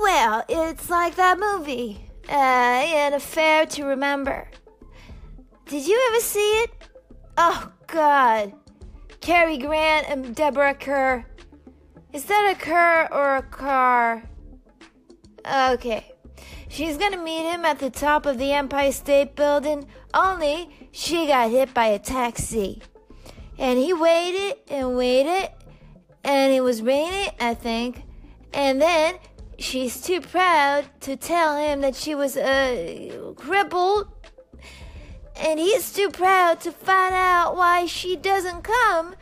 Well, 0.00 0.44
it's 0.48 0.88
like 0.88 1.16
that 1.16 1.40
movie, 1.40 2.08
uh, 2.28 2.32
An 2.32 3.14
Affair 3.14 3.66
to 3.66 3.84
Remember. 3.84 4.48
Did 5.66 5.88
you 5.88 6.00
ever 6.08 6.20
see 6.20 6.60
it? 6.62 6.70
Oh, 7.36 7.72
God. 7.88 8.52
Cary 9.20 9.58
Grant 9.58 10.08
and 10.08 10.36
Deborah 10.36 10.74
Kerr. 10.74 11.26
Is 12.12 12.26
that 12.26 12.54
a 12.54 12.58
Kerr 12.58 13.08
or 13.10 13.36
a 13.36 13.42
car? 13.42 14.22
Okay. 15.44 16.12
She's 16.68 16.96
gonna 16.96 17.22
meet 17.22 17.50
him 17.50 17.64
at 17.64 17.80
the 17.80 17.90
top 17.90 18.24
of 18.24 18.38
the 18.38 18.52
Empire 18.52 18.92
State 18.92 19.34
Building, 19.34 19.88
only 20.14 20.88
she 20.92 21.26
got 21.26 21.50
hit 21.50 21.74
by 21.74 21.86
a 21.86 21.98
taxi. 21.98 22.82
And 23.58 23.80
he 23.80 23.92
waited 23.92 24.58
and 24.68 24.96
waited, 24.96 25.50
and 26.22 26.52
it 26.52 26.60
was 26.60 26.82
raining, 26.82 27.30
I 27.40 27.54
think. 27.54 28.04
And 28.54 28.80
then 28.80 29.16
she's 29.58 30.00
too 30.00 30.20
proud 30.20 30.86
to 31.00 31.16
tell 31.16 31.56
him 31.56 31.80
that 31.80 31.94
she 31.94 32.14
was 32.14 32.36
uh, 32.36 33.32
crippled. 33.36 34.08
And 35.36 35.60
he's 35.60 35.92
too 35.92 36.10
proud 36.10 36.60
to 36.62 36.72
find 36.72 37.14
out 37.14 37.56
why 37.56 37.86
she 37.86 38.16
doesn't 38.16 38.62
come. 38.62 39.14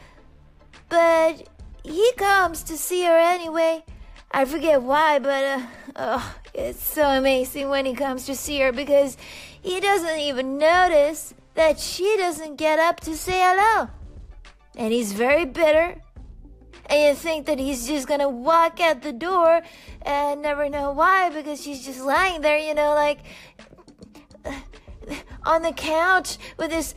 But 0.88 1.48
he 1.82 2.12
comes 2.16 2.62
to 2.64 2.76
see 2.76 3.04
her 3.04 3.18
anyway. 3.18 3.84
I 4.30 4.44
forget 4.44 4.82
why, 4.82 5.18
but 5.18 5.44
uh, 5.44 5.66
oh, 5.96 6.34
it's 6.54 6.82
so 6.82 7.04
amazing 7.04 7.68
when 7.68 7.86
he 7.86 7.94
comes 7.94 8.26
to 8.26 8.34
see 8.34 8.60
her 8.60 8.72
because 8.72 9.16
he 9.60 9.80
doesn't 9.80 10.18
even 10.18 10.58
notice 10.58 11.34
that 11.54 11.78
she 11.78 12.16
doesn't 12.18 12.56
get 12.56 12.78
up 12.78 13.00
to 13.00 13.16
say 13.16 13.40
hello. 13.40 13.88
And 14.76 14.92
he's 14.92 15.12
very 15.12 15.44
bitter. 15.44 16.00
And 16.86 17.02
you 17.02 17.14
think 17.14 17.46
that 17.46 17.58
he's 17.58 17.86
just 17.86 18.06
gonna 18.06 18.28
walk 18.28 18.80
out 18.80 19.02
the 19.02 19.12
door 19.12 19.62
and 20.02 20.42
never 20.42 20.68
know 20.68 20.92
why 20.92 21.30
because 21.30 21.62
she's 21.62 21.84
just 21.84 22.00
lying 22.00 22.42
there, 22.42 22.58
you 22.58 22.74
know, 22.74 22.94
like 22.94 23.20
on 25.44 25.62
the 25.62 25.72
couch 25.72 26.38
with 26.58 26.70
his 26.70 26.94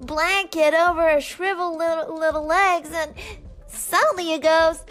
blanket 0.00 0.74
over 0.74 1.12
her 1.12 1.20
shriveled 1.20 1.78
little, 1.78 2.18
little 2.18 2.46
legs, 2.46 2.90
and 2.92 3.14
suddenly 3.66 4.24
he 4.24 4.38
goes, 4.38 4.84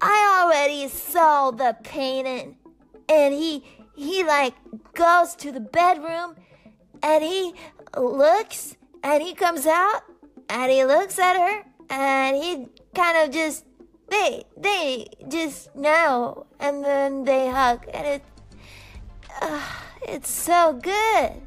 I 0.00 0.42
already 0.44 0.88
saw 0.88 1.50
the 1.50 1.76
painting. 1.82 2.56
And 3.08 3.34
he, 3.34 3.64
he 3.94 4.24
like 4.24 4.54
goes 4.94 5.34
to 5.36 5.52
the 5.52 5.60
bedroom 5.60 6.36
and 7.02 7.22
he 7.22 7.54
looks 7.96 8.76
and 9.02 9.22
he 9.22 9.34
comes 9.34 9.66
out 9.66 10.02
and 10.48 10.70
he 10.70 10.84
looks 10.84 11.18
at 11.18 11.36
her 11.36 11.64
and 11.90 12.36
he 12.36 12.66
kind 12.94 13.26
of 13.26 13.34
just, 13.34 13.64
they, 14.08 14.44
they 14.56 15.06
just 15.28 15.74
know 15.74 16.46
and 16.60 16.84
then 16.84 17.24
they 17.24 17.48
hug 17.48 17.86
and 17.92 18.06
it, 18.06 18.22
uh, 19.40 19.62
it's 20.02 20.30
so 20.30 20.78
good. 20.82 21.40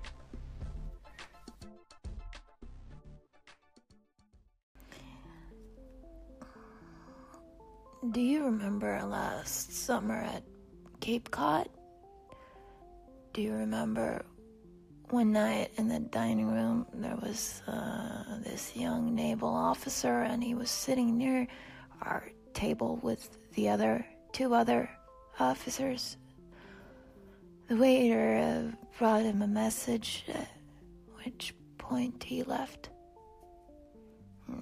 Do 8.11 8.22
you 8.22 8.45
remember 8.45 9.02
last 9.04 9.73
summer 9.73 10.16
at 10.16 10.44
Cape 11.02 11.30
Cod? 11.30 11.67
Do 13.34 13.42
you 13.42 13.54
remember 13.54 14.26
one 15.09 15.31
night 15.31 15.72
in 15.77 15.88
the 15.88 16.00
dining 16.00 16.52
room 16.52 16.86
there 16.94 17.16
was 17.16 17.61
uh, 17.67 18.39
this 18.44 18.75
young 18.75 19.16
naval 19.16 19.49
officer 19.49 20.22
and 20.23 20.44
he 20.44 20.53
was 20.53 20.69
sitting 20.69 21.17
near 21.17 21.47
our 22.02 22.30
table 22.53 22.99
with 23.02 23.38
the 23.53 23.69
other 23.69 24.05
two 24.33 24.53
other 24.53 24.89
officers? 25.39 26.17
The 27.67 27.75
waiter 27.75 28.38
uh, 28.38 28.75
brought 28.97 29.23
him 29.23 29.41
a 29.41 29.47
message, 29.47 30.25
at 30.27 30.49
which 31.23 31.53
point 31.77 32.23
he 32.23 32.43
left. 32.43 32.89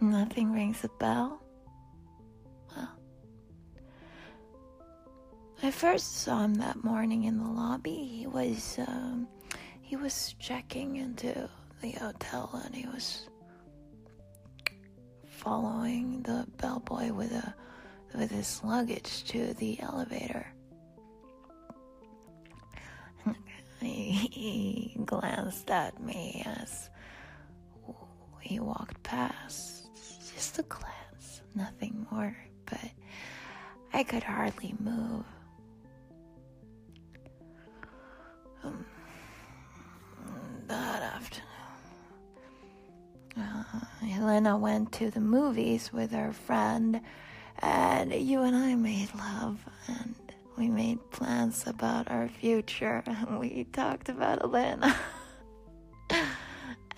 Nothing 0.00 0.52
rings 0.52 0.84
a 0.84 0.88
bell? 0.98 1.42
First 5.76 6.22
saw 6.22 6.42
him 6.42 6.54
that 6.54 6.82
morning 6.82 7.24
in 7.24 7.36
the 7.36 7.44
lobby. 7.44 8.08
He 8.10 8.26
was, 8.26 8.78
um, 8.88 9.28
he 9.82 9.94
was 9.94 10.34
checking 10.38 10.96
into 10.96 11.50
the 11.82 11.90
hotel 11.90 12.62
and 12.64 12.74
he 12.74 12.86
was 12.86 13.28
following 15.28 16.22
the 16.22 16.46
bellboy 16.56 17.12
with 17.12 17.30
a 17.30 17.54
with 18.16 18.30
his 18.30 18.62
luggage 18.64 19.24
to 19.24 19.52
the 19.54 19.78
elevator. 19.82 20.46
he 23.80 24.96
glanced 25.04 25.70
at 25.70 26.00
me 26.00 26.42
as 26.46 26.88
he 28.40 28.60
walked 28.60 29.02
past 29.02 29.88
just 30.34 30.58
a 30.58 30.62
glance, 30.62 31.42
nothing 31.54 32.06
more, 32.10 32.34
but 32.64 32.80
I 33.92 34.04
could 34.04 34.22
hardly 34.22 34.74
move. 34.80 35.26
Um, 38.66 38.84
that 40.66 41.02
afternoon, 41.02 41.46
uh, 43.36 43.62
Helena 44.04 44.56
went 44.56 44.92
to 44.92 45.10
the 45.10 45.20
movies 45.20 45.92
with 45.92 46.10
her 46.10 46.32
friend, 46.32 47.00
and 47.60 48.12
you 48.12 48.42
and 48.42 48.56
I 48.56 48.74
made 48.74 49.14
love, 49.14 49.64
and 49.86 50.14
we 50.56 50.68
made 50.68 50.98
plans 51.10 51.64
about 51.66 52.10
our 52.10 52.28
future, 52.28 53.02
and 53.06 53.38
we 53.38 53.64
talked 53.72 54.08
about 54.08 54.40
Helena. 54.40 54.96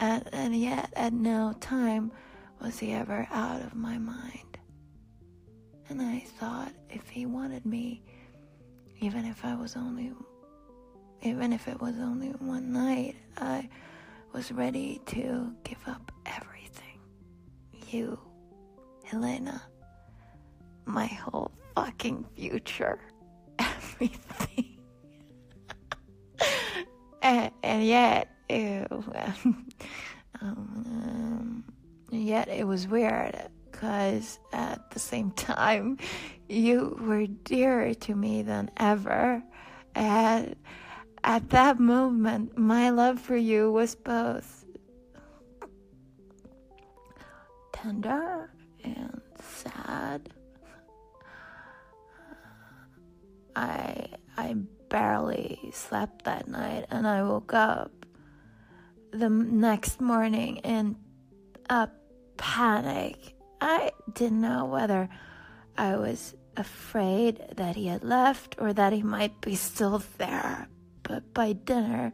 and, 0.01 0.29
and 0.33 0.57
yet, 0.57 0.93
at 0.97 1.13
no 1.13 1.55
time, 1.61 2.13
was 2.63 2.79
he 2.79 2.93
ever 2.93 3.29
out 3.31 3.61
of 3.61 3.75
my 3.75 3.99
mind? 3.99 4.59
And 5.91 6.01
I 6.01 6.21
thought 6.39 6.73
if 6.91 7.09
he 7.09 7.27
wanted 7.27 7.65
me, 7.67 8.03
even 9.01 9.25
if 9.25 9.45
I 9.45 9.55
was 9.55 9.77
only, 9.77 10.13
even 11.23 11.53
if 11.53 11.69
it 11.69 11.81
was 11.81 11.95
only 11.99 12.29
one 12.29 12.73
night, 12.73 13.17
I 13.37 13.69
was 14.33 14.53
ready 14.53 15.01
to 15.07 15.53
give 15.65 15.79
up 15.87 16.13
everything. 16.27 17.01
You, 17.89 18.19
Helena, 19.05 19.63
my 20.85 21.07
whole 21.07 21.51
fucking 21.75 22.27
future, 22.37 23.01
everything. 23.59 24.79
and, 27.23 27.53
and 27.63 27.85
yet, 27.85 28.29
ew, 28.49 28.87
um, 30.41 31.65
Yet 32.11 32.49
it 32.49 32.67
was 32.67 32.89
weird 32.89 33.37
because 33.71 34.39
at 34.53 34.91
the 34.91 34.99
same 34.99 35.31
time, 35.33 35.99
you 36.49 36.97
were 37.01 37.27
dearer 37.27 37.93
to 37.95 38.15
me 38.15 38.43
than 38.43 38.71
ever. 38.79 39.43
And 39.95 40.57
at 41.25 41.51
that 41.51 41.79
moment, 41.79 42.57
my 42.57 42.91
love 42.91 43.21
for 43.21 43.37
you 43.37 43.71
was 43.73 43.95
both 43.95 44.65
tender 47.73 48.51
and 48.85 49.21
sad. 49.41 50.31
I 53.55 54.07
I 54.37 54.55
barely 54.89 55.71
slept 55.73 56.25
that 56.25 56.49
night 56.49 56.87
and 56.91 57.07
I 57.07 57.23
woke 57.23 57.53
up 57.53 57.93
the 59.11 59.29
next 59.29 60.01
morning 60.01 60.59
in 60.59 60.97
a 61.69 61.89
panic. 62.37 63.35
I 63.61 63.91
didn't 64.13 64.41
know 64.41 64.65
whether 64.67 65.09
I 65.77 65.97
was 65.97 66.35
afraid 66.57 67.41
that 67.57 67.77
he 67.77 67.87
had 67.87 68.05
left 68.05 68.57
or 68.59 68.73
that 68.73 68.93
he 68.93 69.03
might 69.03 69.41
be 69.41 69.55
still 69.55 70.03
there. 70.19 70.69
But 71.09 71.33
by 71.33 71.55
dinner, 71.55 72.13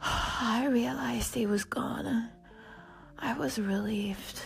I 0.00 0.66
realized 0.66 1.32
he 1.34 1.46
was 1.46 1.64
gone. 1.64 2.28
I 3.16 3.38
was 3.38 3.56
relieved. 3.56 4.40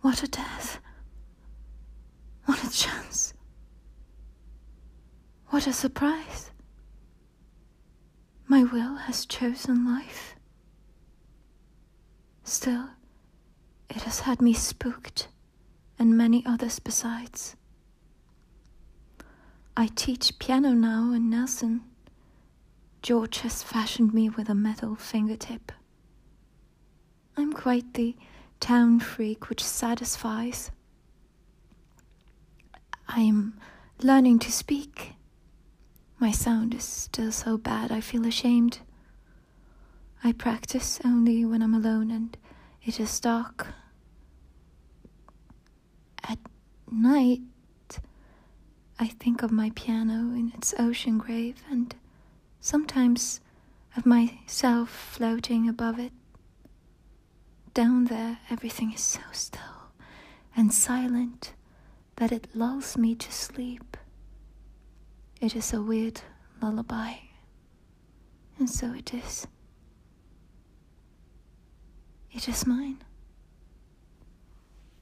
What 0.00 0.24
a 0.24 0.28
death! 0.28 0.80
What 2.46 2.64
a 2.64 2.70
chance! 2.70 3.32
What 5.50 5.68
a 5.68 5.72
surprise! 5.72 6.50
My 8.48 8.64
will 8.64 8.96
has 8.96 9.24
chosen 9.24 9.86
life. 9.86 10.34
Still, 12.42 12.88
it 13.88 14.02
has 14.02 14.20
had 14.20 14.40
me 14.42 14.52
spooked, 14.52 15.28
and 15.98 16.16
many 16.16 16.44
others 16.46 16.78
besides. 16.78 17.56
I 19.76 19.88
teach 19.94 20.38
piano 20.38 20.72
now 20.72 21.12
in 21.12 21.30
Nelson. 21.30 21.82
George 23.02 23.38
has 23.40 23.62
fashioned 23.62 24.12
me 24.12 24.28
with 24.28 24.48
a 24.48 24.54
metal 24.54 24.96
fingertip. 24.96 25.72
I'm 27.36 27.52
quite 27.52 27.94
the 27.94 28.16
town 28.60 28.98
freak 29.00 29.48
which 29.48 29.62
satisfies. 29.62 30.70
I 33.08 33.20
am 33.20 33.58
learning 34.02 34.40
to 34.40 34.52
speak. 34.52 35.14
My 36.18 36.32
sound 36.32 36.74
is 36.74 36.84
still 36.84 37.30
so 37.30 37.56
bad 37.56 37.92
I 37.92 38.00
feel 38.00 38.26
ashamed. 38.26 38.80
I 40.24 40.32
practice 40.32 41.00
only 41.04 41.44
when 41.44 41.62
I'm 41.62 41.74
alone 41.74 42.10
and 42.10 42.36
it 42.84 42.98
is 42.98 43.20
dark. 43.20 43.68
At 46.28 46.38
night, 46.92 47.40
I 48.98 49.06
think 49.08 49.42
of 49.42 49.50
my 49.52 49.70
piano 49.74 50.34
in 50.34 50.52
its 50.54 50.74
ocean 50.78 51.18
grave 51.18 51.62
and 51.70 51.94
sometimes 52.60 53.40
of 53.96 54.06
myself 54.06 54.90
floating 54.90 55.68
above 55.68 55.98
it. 55.98 56.12
Down 57.74 58.06
there, 58.06 58.38
everything 58.50 58.92
is 58.92 59.00
so 59.00 59.20
still 59.32 59.62
and 60.56 60.72
silent 60.72 61.54
that 62.16 62.32
it 62.32 62.48
lulls 62.54 62.96
me 62.96 63.14
to 63.14 63.32
sleep. 63.32 63.96
It 65.40 65.54
is 65.54 65.72
a 65.72 65.80
weird 65.80 66.22
lullaby, 66.60 67.14
and 68.58 68.68
so 68.68 68.92
it 68.92 69.14
is. 69.14 69.46
It 72.32 72.48
is 72.48 72.66
mine. 72.66 72.98